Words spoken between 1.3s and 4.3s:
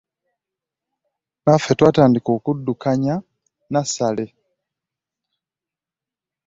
Naffe twatandika okuddukanya nnasale.